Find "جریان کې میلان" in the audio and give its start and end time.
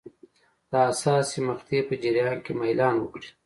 2.03-2.95